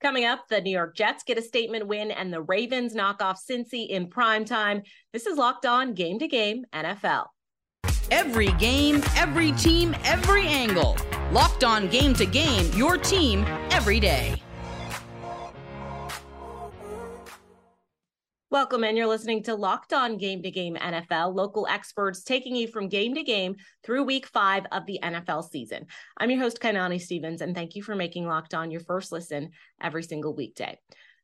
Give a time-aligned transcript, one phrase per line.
[0.00, 3.42] Coming up, the New York Jets get a statement win and the Ravens knock off
[3.44, 4.82] Cincy in prime time.
[5.12, 7.26] This is Locked On Game to Game NFL.
[8.12, 10.96] Every game, every team, every angle.
[11.32, 14.40] Locked On Game to Game, your team every day.
[18.50, 22.66] Welcome and You're listening to Locked On Game to Game NFL, local experts taking you
[22.66, 25.84] from game to game through week five of the NFL season.
[26.16, 29.50] I'm your host, Kainani Stevens, and thank you for making Locked On your first listen
[29.82, 30.78] every single weekday.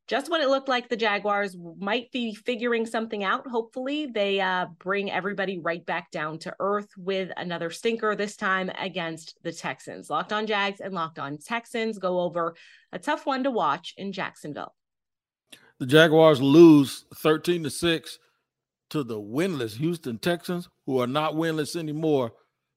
[0.07, 4.67] Just when it looked like the Jaguars might be figuring something out, hopefully, they uh,
[4.79, 10.11] bring everybody right back down to earth with another stinker, this time against the Texans.
[10.11, 12.55] Locked on Jags and Locked on Texans go over
[12.93, 14.75] a tough one to watch in Jacksonville
[15.81, 18.19] the Jaguars lose 13 to 6
[18.91, 22.33] to the winless Houston Texans, who are not winless anymore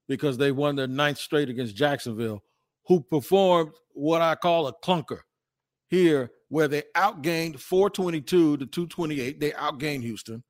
[0.08, 2.42] because they won their ninth straight against Jacksonville,
[2.88, 5.20] who performed what I call a clunker
[5.90, 9.40] here, where they outgained 422 to 228.
[9.40, 10.44] They outgained Houston,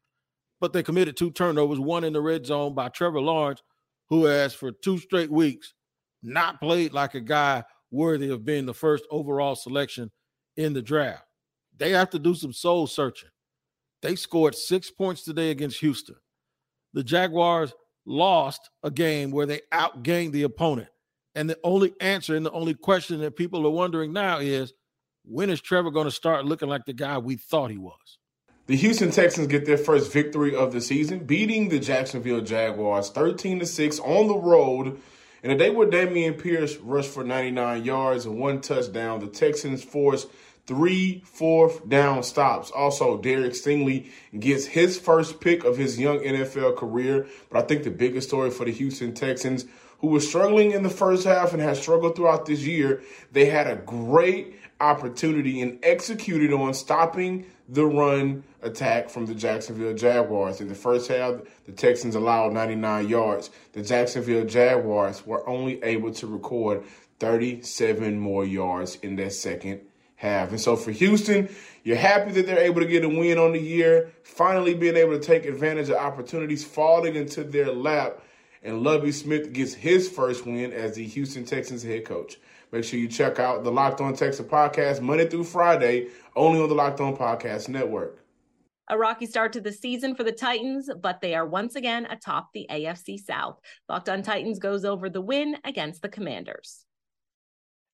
[0.62, 3.62] but they committed two turnovers, one in the red zone by Trevor Lawrence,
[4.10, 5.74] who has for two straight weeks
[6.24, 10.12] not played like a guy worthy of being the first overall selection
[10.56, 11.27] in the draft
[11.78, 13.30] they have to do some soul searching.
[14.02, 16.16] They scored six points today against Houston.
[16.94, 17.74] The Jaguars
[18.06, 20.90] lost a game where they outgained the opponent.
[21.36, 24.74] And the only answer and the only question that people are wondering now is
[25.24, 28.18] when is Trevor going to start looking like the guy we thought he was?
[28.68, 33.60] The Houston Texans get their first victory of the season, beating the Jacksonville Jaguars 13
[33.60, 35.00] to 6 on the road.
[35.44, 39.84] In a day where Dameon Pierce rushed for 99 yards and one touchdown, the Texans
[39.84, 40.28] forced
[40.66, 42.72] three fourth down stops.
[42.72, 47.28] Also, Derek Stingley gets his first pick of his young NFL career.
[47.50, 49.66] But I think the biggest story for the Houston Texans,
[50.00, 53.02] who were struggling in the first half and has struggled throughout this year,
[53.32, 59.94] they had a great opportunity and executed on stopping the run attack from the Jacksonville
[59.94, 60.62] Jaguars.
[60.62, 63.50] In the first half, the Texans allowed 99 yards.
[63.74, 66.84] The Jacksonville Jaguars were only able to record
[67.20, 69.82] 37 more yards in that second
[70.16, 70.50] half.
[70.50, 71.50] And so for Houston,
[71.84, 75.18] you're happy that they're able to get a win on the year, finally being able
[75.18, 78.22] to take advantage of opportunities falling into their lap.
[78.64, 82.38] And Lovie Smith gets his first win as the Houston Texans head coach.
[82.72, 86.68] Make sure you check out the Locked On Texans podcast Monday through Friday, only on
[86.68, 88.24] the Locked On Podcast Network.
[88.90, 92.50] A rocky start to the season for the Titans, but they are once again atop
[92.54, 93.60] the AFC South.
[93.90, 96.86] Locked on Titans goes over the win against the Commanders.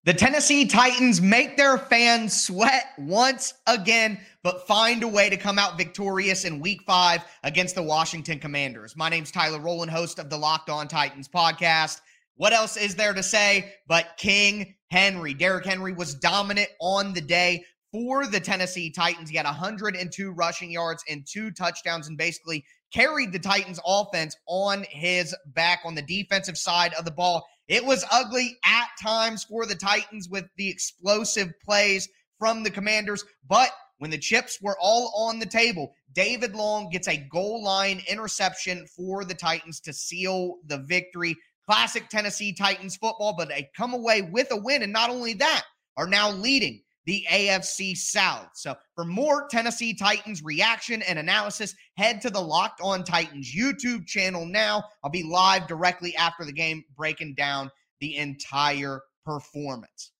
[0.04, 5.58] The Tennessee Titans make their fans sweat once again, but find a way to come
[5.58, 8.96] out victorious in week five against the Washington Commanders.
[8.96, 12.02] My name's Tyler Rowland, host of the Locked On Titans podcast.
[12.36, 15.34] What else is there to say but King Henry?
[15.34, 19.30] Derrick Henry was dominant on the day for the Tennessee Titans.
[19.30, 24.84] He had 102 rushing yards and two touchdowns and basically carried the Titans offense on
[24.90, 27.46] his back on the defensive side of the ball.
[27.68, 32.08] It was ugly at times for the Titans with the explosive plays
[32.38, 37.08] from the Commanders, but when the chips were all on the table, David Long gets
[37.08, 41.36] a goal line interception for the Titans to seal the victory.
[41.66, 44.82] Classic Tennessee Titans football, but they come away with a win.
[44.82, 45.64] And not only that,
[45.96, 48.48] are now leading the AFC South.
[48.54, 54.06] So, for more Tennessee Titans reaction and analysis, head to the Locked On Titans YouTube
[54.06, 54.82] channel now.
[55.02, 57.70] I'll be live directly after the game, breaking down
[58.00, 60.12] the entire performance.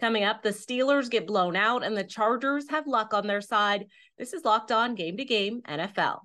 [0.00, 3.86] Coming up, the Steelers get blown out and the Chargers have luck on their side.
[4.16, 6.20] This is Locked On Game to Game NFL.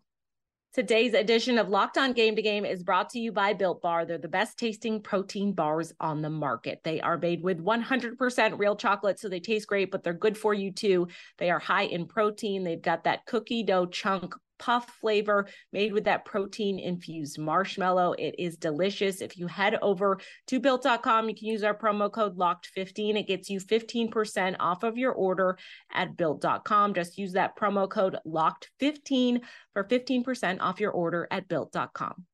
[0.73, 4.05] Today's edition of Locked On Game to Game is brought to you by Built Bar.
[4.05, 6.81] They're the best tasting protein bars on the market.
[6.83, 10.51] They are made with 100% real chocolate, so they taste great, but they're good for
[10.51, 11.09] you too.
[11.37, 12.63] They are high in protein.
[12.63, 18.13] They've got that cookie dough chunk puff flavor made with that protein infused marshmallow.
[18.13, 19.21] It is delicious.
[19.21, 23.17] If you head over to built.com, you can use our promo code locked15.
[23.17, 25.57] It gets you 15% off of your order
[25.91, 26.93] at built.com.
[26.93, 29.41] Just use that promo code locked15
[29.73, 32.25] for 15% off your order at built.com.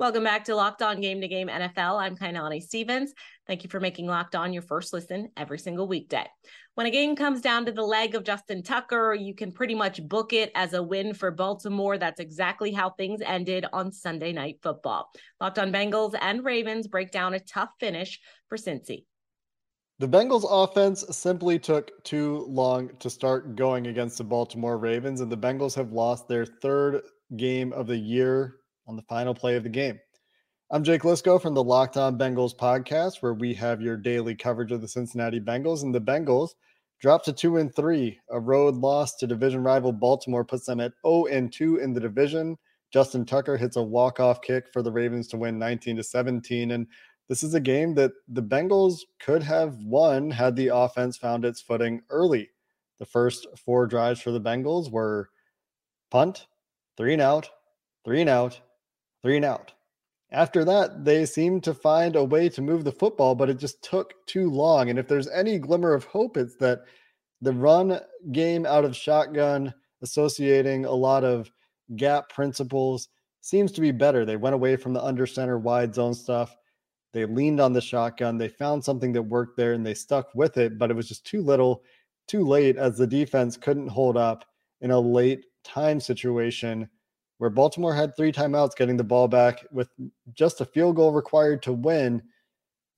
[0.00, 2.00] Welcome back to Locked On Game to Game NFL.
[2.00, 3.12] I'm Kainani Stevens.
[3.46, 6.24] Thank you for making Locked On your first listen every single weekday.
[6.74, 10.02] When a game comes down to the leg of Justin Tucker, you can pretty much
[10.08, 11.98] book it as a win for Baltimore.
[11.98, 15.10] That's exactly how things ended on Sunday Night Football.
[15.38, 19.04] Locked On Bengals and Ravens break down a tough finish for Cincy.
[19.98, 25.30] The Bengals offense simply took too long to start going against the Baltimore Ravens, and
[25.30, 27.02] the Bengals have lost their third
[27.36, 28.59] game of the year
[28.90, 30.00] on the final play of the game.
[30.72, 34.72] I'm Jake Liscow from the Locked On Bengals podcast, where we have your daily coverage
[34.72, 35.84] of the Cincinnati Bengals.
[35.84, 36.50] And the Bengals
[37.00, 38.18] dropped to two and three.
[38.30, 42.00] A road loss to division rival Baltimore puts them at 0 and 2 in the
[42.00, 42.56] division.
[42.92, 46.72] Justin Tucker hits a walk-off kick for the Ravens to win 19 to 17.
[46.72, 46.88] And
[47.28, 51.60] this is a game that the Bengals could have won had the offense found its
[51.60, 52.50] footing early.
[52.98, 55.30] The first four drives for the Bengals were
[56.10, 56.48] punt,
[56.96, 57.48] three and out,
[58.04, 58.60] three and out,
[59.22, 59.72] three and out
[60.32, 63.82] after that, they seemed to find a way to move the football, but it just
[63.82, 64.88] took too long.
[64.88, 66.82] And if there's any glimmer of hope, it's that
[67.40, 68.00] the run
[68.30, 71.50] game out of shotgun, associating a lot of
[71.96, 73.08] gap principles,
[73.40, 74.24] seems to be better.
[74.24, 76.56] They went away from the under center wide zone stuff.
[77.12, 78.38] They leaned on the shotgun.
[78.38, 81.26] They found something that worked there and they stuck with it, but it was just
[81.26, 81.82] too little,
[82.28, 84.44] too late as the defense couldn't hold up
[84.80, 86.88] in a late time situation
[87.40, 89.88] where Baltimore had three timeouts getting the ball back with
[90.34, 92.22] just a field goal required to win.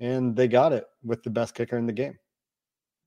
[0.01, 2.19] And they got it with the best kicker in the game.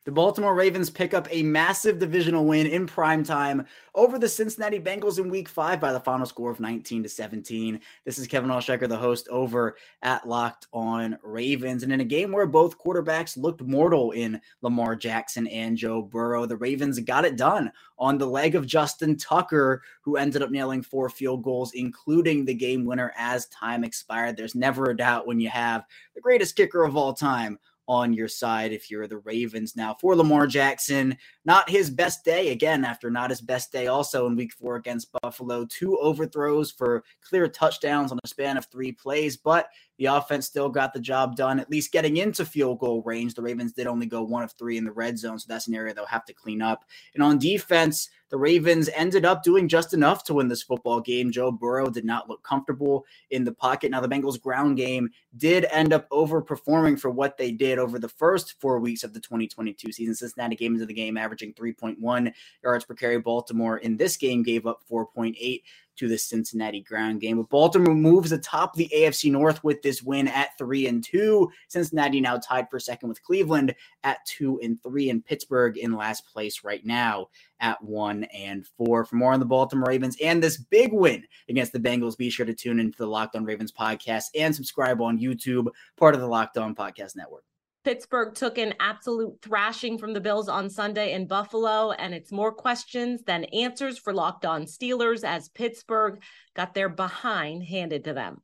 [0.05, 3.65] The Baltimore Ravens pick up a massive divisional win in prime time
[3.95, 7.79] over the Cincinnati Bengals in week five by the final score of 19 to 17.
[8.03, 11.81] This is Kevin Alshecker, the host over at Locked on Ravens.
[11.81, 16.45] And in a game where both quarterbacks looked mortal in Lamar Jackson and Joe Burrow,
[16.45, 20.83] the Ravens got it done on the leg of Justin Tucker, who ended up nailing
[20.83, 24.37] four field goals, including the game winner as time expired.
[24.37, 28.27] There's never a doubt when you have the greatest kicker of all time on your
[28.27, 29.75] side if you're the Ravens.
[29.75, 34.27] Now, for Lamar Jackson, not his best day again after not his best day also
[34.27, 35.65] in week four against Buffalo.
[35.65, 40.69] Two overthrows for clear touchdowns on a span of three plays, but the offense still
[40.69, 43.33] got the job done, at least getting into field goal range.
[43.33, 45.75] The Ravens did only go one of three in the red zone, so that's an
[45.75, 46.85] area they'll have to clean up.
[47.13, 51.31] And on defense, the Ravens ended up doing just enough to win this football game.
[51.31, 53.91] Joe Burrow did not look comfortable in the pocket.
[53.91, 58.09] Now, the Bengals' ground game did end up overperforming for what they did over the
[58.09, 60.15] first four weeks of the 2022 season.
[60.15, 62.33] Cincinnati came into the game averaging 3.1
[62.63, 63.19] yards per carry.
[63.19, 65.61] Baltimore in this game gave up 4.8
[65.97, 67.37] to the Cincinnati ground game.
[67.37, 71.51] But Baltimore moves atop the AFC North with this win at three and two.
[71.67, 76.25] Cincinnati now tied for second with Cleveland at two and three, and Pittsburgh in last
[76.27, 79.05] place right now at one and four.
[79.05, 82.45] For more on the Baltimore Ravens and this big win against the Bengals, be sure
[82.45, 85.67] to tune into the Locked On Ravens podcast and subscribe on YouTube,
[85.97, 87.43] part of the Locked On Podcast Network.
[87.85, 92.51] Pittsburgh took an absolute thrashing from the Bills on Sunday in Buffalo, and it's more
[92.51, 96.19] questions than answers for locked on Steelers as Pittsburgh
[96.55, 98.41] got their behind handed to them.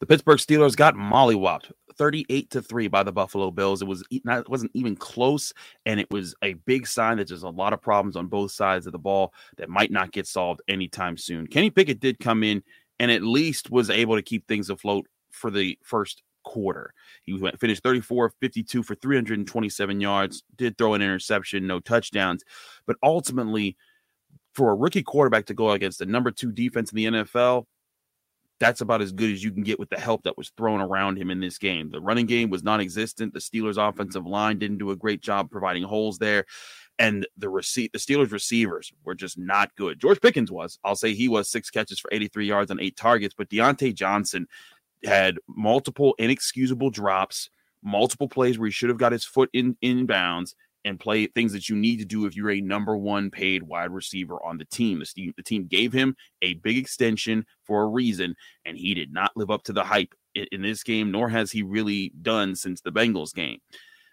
[0.00, 3.80] The Pittsburgh Steelers got mollywopped 38 to 3 by the Buffalo Bills.
[3.80, 5.54] It was not it wasn't even close
[5.86, 8.86] and it was a big sign that there's a lot of problems on both sides
[8.86, 11.46] of the ball that might not get solved anytime soon.
[11.46, 12.64] Kenny Pickett did come in
[12.98, 16.22] and at least was able to keep things afloat for the first
[16.52, 16.92] quarter.
[17.22, 22.44] He went finished 34 52 for 327 yards, did throw an interception, no touchdowns,
[22.86, 23.76] but ultimately
[24.54, 27.64] for a rookie quarterback to go against the number 2 defense in the NFL,
[28.60, 31.16] that's about as good as you can get with the help that was thrown around
[31.16, 31.90] him in this game.
[31.90, 33.32] The running game was non-existent.
[33.32, 36.44] The Steelers offensive line didn't do a great job providing holes there.
[36.98, 39.98] And the receipt the Steelers receivers were just not good.
[39.98, 40.78] George Pickens was.
[40.84, 44.46] I'll say he was six catches for 83 yards on eight targets, but Diontae Johnson
[45.04, 47.50] had multiple inexcusable drops,
[47.82, 50.54] multiple plays where he should have got his foot in in bounds
[50.84, 53.90] and play things that you need to do if you're a number one paid wide
[53.90, 54.98] receiver on the team.
[54.98, 59.12] The team, the team gave him a big extension for a reason, and he did
[59.12, 62.56] not live up to the hype in, in this game, nor has he really done
[62.56, 63.58] since the Bengals game.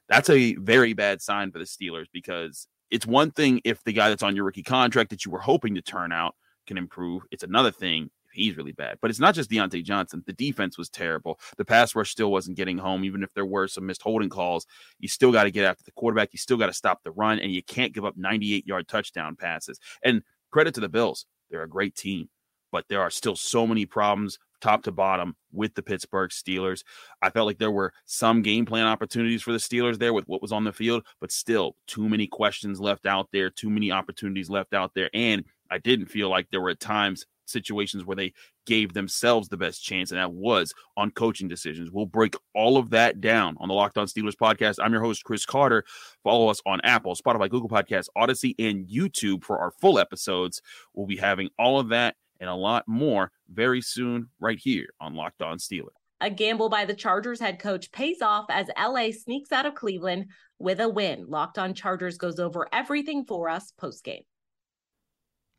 [0.08, 4.10] That's a very bad sign for the Steelers because it's one thing if the guy
[4.10, 6.36] that's on your rookie contract that you were hoping to turn out
[6.68, 7.24] can improve.
[7.32, 8.98] It's another thing he's really bad.
[9.02, 10.24] But it's not just Diontae Johnson.
[10.26, 11.40] The defense was terrible.
[11.58, 14.66] The pass rush still wasn't getting home, even if there were some missed holding calls.
[15.00, 16.30] You still got to get after the quarterback.
[16.32, 19.36] You still got to stop the run, and you can't give up 98 yard touchdown
[19.36, 19.80] passes.
[20.04, 21.26] And credit to the Bills.
[21.50, 22.30] They're a great team,
[22.72, 26.84] but there are still so many problems top to bottom with the Pittsburgh Steelers.
[27.22, 30.42] I felt like there were some game plan opportunities for the Steelers there with what
[30.42, 34.50] was on the field, but still too many questions left out there, too many opportunities
[34.50, 35.10] left out there.
[35.14, 38.34] And I didn't feel like there were at times situations where they
[38.66, 41.92] gave themselves the best chance, and that was on coaching decisions.
[41.92, 44.78] We'll break all of that down on the Locked On Steelers podcast.
[44.82, 45.84] I'm your host, Chris Carter.
[46.24, 50.62] Follow us on Apple, Spotify, Google Podcasts, Audacy, and YouTube for our full episodes.
[50.94, 55.16] We'll be having all of that and a lot more very soon, right here on
[55.16, 55.90] Locked On Steelers.
[56.22, 60.28] A gamble by the Chargers head coach pays off as LA sneaks out of Cleveland
[60.58, 61.26] with a win.
[61.28, 64.24] Locked On Chargers goes over everything for us post game.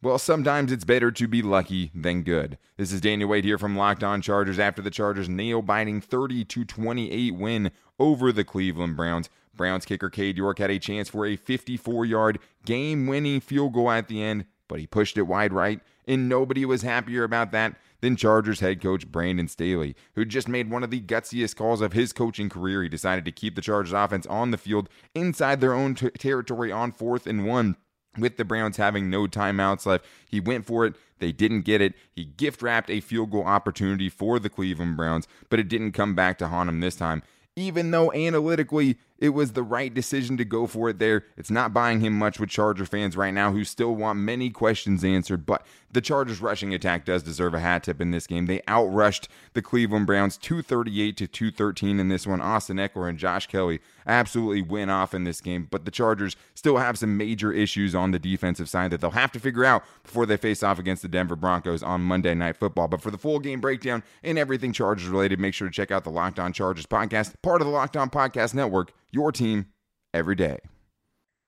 [0.02, 2.56] Well, sometimes it's better to be lucky than good.
[2.78, 6.46] This is Daniel Wade here from Locked On Chargers after the Chargers nail biting 30
[6.46, 9.28] to 28 win over the Cleveland Browns.
[9.54, 13.90] Browns kicker Cade York had a chance for a 54 yard game winning field goal
[13.90, 17.76] at the end, but he pushed it wide right, and nobody was happier about that
[18.00, 21.92] than Chargers head coach Brandon Staley, who just made one of the gutsiest calls of
[21.92, 22.82] his coaching career.
[22.82, 26.72] He decided to keep the Chargers offense on the field inside their own t- territory
[26.72, 27.76] on fourth and one
[28.18, 30.04] with the Browns having no timeouts left.
[30.26, 30.94] He went for it.
[31.18, 31.94] They didn't get it.
[32.12, 36.14] He gift wrapped a field goal opportunity for the Cleveland Browns, but it didn't come
[36.14, 37.22] back to haunt him this time.
[37.56, 41.24] Even though analytically it was the right decision to go for it there.
[41.36, 45.04] It's not buying him much with Charger fans right now who still want many questions
[45.04, 48.46] answered, but the Chargers rushing attack does deserve a hat tip in this game.
[48.46, 52.40] They outrushed the Cleveland Browns 238 to 213 in this one.
[52.40, 56.78] Austin Ekeler and Josh Kelley absolutely went off in this game, but the Chargers still
[56.78, 60.26] have some major issues on the defensive side that they'll have to figure out before
[60.26, 62.88] they face off against the Denver Broncos on Monday Night Football.
[62.88, 66.04] But for the full game breakdown and everything Chargers related, make sure to check out
[66.04, 69.66] the Locked On Chargers podcast, part of the Locked On Podcast Network your team
[70.12, 70.58] every day.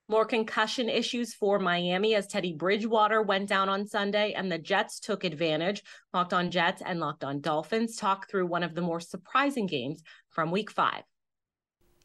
[0.08, 5.00] More concussion issues for Miami as Teddy Bridgewater went down on Sunday and the Jets
[5.00, 5.82] took advantage.
[6.12, 10.02] Locked on Jets and Locked on Dolphins talk through one of the more surprising games
[10.28, 11.04] from week five.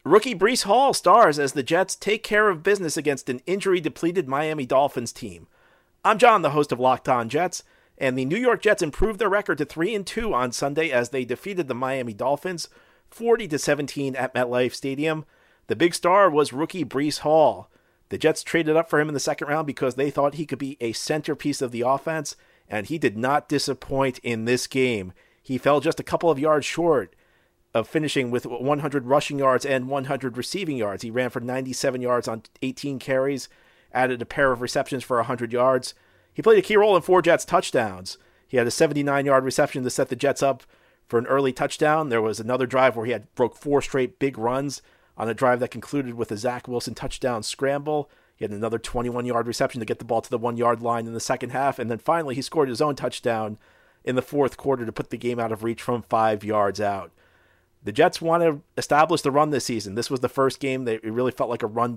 [0.04, 4.26] Rookie Breece Hall stars as the Jets take care of business against an injury depleted
[4.26, 5.48] Miami Dolphins team.
[6.04, 7.62] I'm John, the host of Locked On Jets,
[7.98, 11.10] and the New York Jets improved their record to 3 and 2 on Sunday as
[11.10, 12.68] they defeated the Miami Dolphins
[13.10, 15.26] 40 to 17 at MetLife Stadium.
[15.68, 17.70] The big star was rookie Breece Hall.
[18.08, 20.58] The Jets traded up for him in the second round because they thought he could
[20.58, 22.36] be a centerpiece of the offense,
[22.68, 25.12] and he did not disappoint in this game.
[25.42, 27.14] He fell just a couple of yards short
[27.74, 31.02] of finishing with 100 rushing yards and 100 receiving yards.
[31.02, 33.50] He ran for 97 yards on 18 carries,
[33.92, 35.94] added a pair of receptions for 100 yards.
[36.32, 38.16] He played a key role in four Jets touchdowns.
[38.46, 40.62] He had a 79 yard reception to set the Jets up
[41.06, 42.08] for an early touchdown.
[42.08, 44.80] There was another drive where he had broke four straight big runs
[45.18, 48.08] on a drive that concluded with a Zach Wilson touchdown scramble.
[48.36, 51.06] He had another 21 yard reception to get the ball to the one yard line
[51.06, 51.78] in the second half.
[51.78, 53.58] And then finally, he scored his own touchdown
[54.04, 57.10] in the fourth quarter to put the game out of reach from five yards out.
[57.82, 59.94] The Jets want to establish the run this season.
[59.94, 61.96] This was the first game that it really felt like a run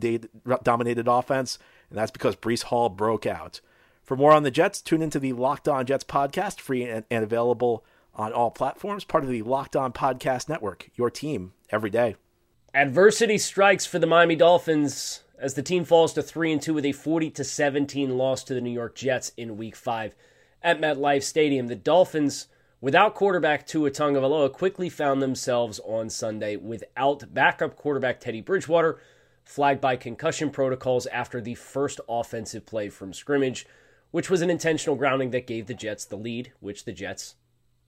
[0.63, 1.57] dominated offense,
[1.89, 3.61] and that's because Breece Hall broke out.
[4.03, 7.23] For more on the Jets, tune into the Locked On Jets podcast, free and, and
[7.23, 12.15] available on all platforms, part of the Locked On Podcast Network, your team every day.
[12.73, 16.85] Adversity strikes for the Miami Dolphins as the team falls to 3 and 2 with
[16.85, 20.15] a 40 to 17 loss to the New York Jets in week 5
[20.63, 21.67] at MetLife Stadium.
[21.67, 22.47] The Dolphins
[22.79, 29.01] without quarterback Tua Tagovailoa quickly found themselves on Sunday without backup quarterback Teddy Bridgewater
[29.43, 33.65] flagged by concussion protocols after the first offensive play from scrimmage,
[34.11, 37.35] which was an intentional grounding that gave the Jets the lead, which the Jets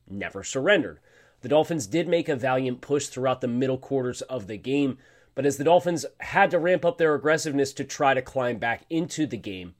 [0.09, 0.99] never surrendered.
[1.43, 4.97] The Dolphins did make a valiant push throughout the middle quarters of the game,
[5.35, 8.85] but as the Dolphins had to ramp up their aggressiveness to try to climb back
[8.89, 9.75] into the game,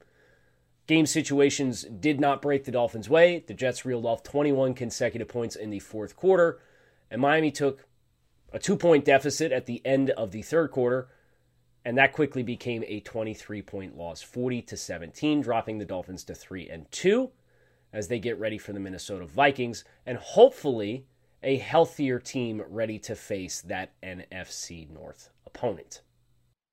[0.86, 3.38] game situations did not break the Dolphins' way.
[3.46, 6.60] The Jets reeled off 21 consecutive points in the fourth quarter,
[7.10, 7.86] and Miami took
[8.52, 11.08] a two point deficit at the end of the third quarter,
[11.82, 16.34] and that quickly became a 23 point loss, 40 to 17, dropping the Dolphins to
[16.34, 17.30] 3 and 2
[17.90, 21.06] as they get ready for the Minnesota Vikings and hopefully
[21.44, 26.02] a healthier team ready to face that NFC North opponent.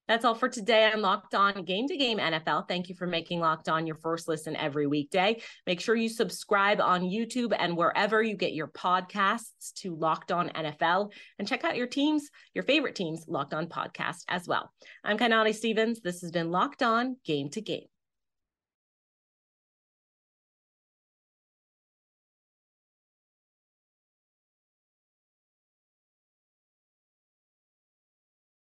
[0.07, 2.67] That's all for today on Locked On Game to Game NFL.
[2.67, 5.41] Thank you for making Locked On your first listen every weekday.
[5.65, 10.49] Make sure you subscribe on YouTube and wherever you get your podcasts to Locked On
[10.49, 14.69] NFL and check out your teams, your favorite teams, Locked On podcast as well.
[15.03, 16.01] I'm Kainani Stevens.
[16.01, 17.85] This has been Locked On Game to Game.